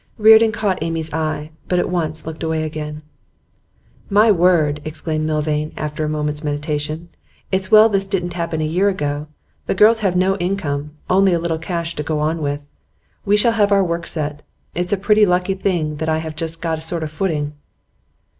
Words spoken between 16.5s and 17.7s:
got a sort of footing.